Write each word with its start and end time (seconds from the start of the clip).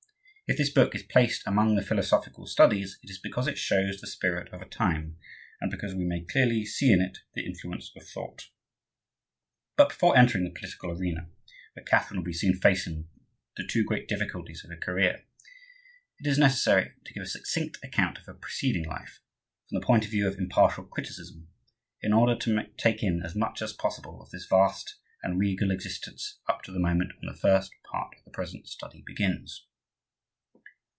If 0.51 0.57
this 0.57 0.69
book 0.73 0.93
is 0.93 1.03
placed 1.03 1.47
among 1.47 1.75
the 1.75 1.81
Philosophical 1.81 2.45
Studies, 2.45 2.99
it 3.01 3.09
is 3.09 3.17
because 3.19 3.47
it 3.47 3.57
shows 3.57 4.01
the 4.01 4.05
Spirit 4.05 4.51
of 4.51 4.61
a 4.61 4.65
Time, 4.67 5.15
and 5.61 5.71
because 5.71 5.95
we 5.95 6.03
may 6.03 6.25
clearly 6.25 6.65
see 6.65 6.91
in 6.91 6.99
it 7.01 7.19
the 7.33 7.45
influence 7.45 7.89
of 7.95 8.05
thought. 8.05 8.49
But 9.77 9.87
before 9.87 10.17
entering 10.17 10.43
the 10.43 10.49
political 10.49 10.91
arena, 10.91 11.29
where 11.73 11.85
Catherine 11.85 12.19
will 12.19 12.25
be 12.25 12.33
seen 12.33 12.53
facing 12.55 13.07
the 13.55 13.65
two 13.65 13.85
great 13.85 14.09
difficulties 14.09 14.65
of 14.65 14.71
her 14.71 14.75
career, 14.77 15.23
it 16.19 16.27
is 16.27 16.37
necessary 16.37 16.95
to 17.05 17.13
give 17.13 17.23
a 17.23 17.27
succinct 17.27 17.77
account 17.81 18.17
of 18.17 18.25
her 18.25 18.33
preceding 18.33 18.83
life, 18.83 19.21
from 19.69 19.79
the 19.79 19.85
point 19.87 20.03
of 20.03 20.11
view 20.11 20.27
of 20.27 20.37
impartial 20.37 20.83
criticism, 20.83 21.47
in 22.01 22.11
order 22.11 22.35
to 22.35 22.67
take 22.75 23.01
in 23.03 23.21
as 23.23 23.37
much 23.37 23.61
as 23.61 23.71
possible 23.71 24.21
of 24.21 24.31
this 24.31 24.47
vast 24.49 24.97
and 25.23 25.39
regal 25.39 25.71
existence 25.71 26.39
up 26.49 26.61
to 26.63 26.73
the 26.73 26.79
moment 26.79 27.13
when 27.21 27.31
the 27.31 27.39
first 27.39 27.71
part 27.89 28.13
of 28.17 28.25
the 28.25 28.31
present 28.31 28.67
Study 28.67 29.01
begins. 29.05 29.65